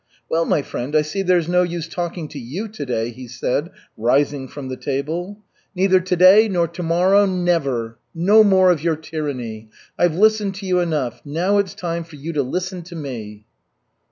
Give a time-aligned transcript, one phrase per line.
[0.29, 3.69] "Well, my friend, I see there's no use talking to you to day," he said,
[3.95, 5.37] rising from the table.
[5.75, 7.99] "Neither to day, nor to morrow never!
[8.15, 9.69] No more of your tyranny!
[9.99, 13.45] I've listened to you enough; now it's time for you to listen to me."